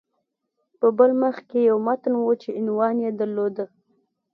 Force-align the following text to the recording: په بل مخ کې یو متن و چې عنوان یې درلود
په 0.79 0.87
بل 0.97 1.11
مخ 1.21 1.35
کې 1.49 1.59
یو 1.69 1.77
متن 1.87 2.13
و 2.17 2.29
چې 2.41 2.49
عنوان 2.59 2.95
یې 3.05 3.11
درلود 3.19 3.55